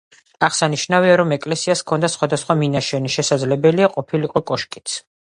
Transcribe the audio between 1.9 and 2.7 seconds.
სხვადასხვა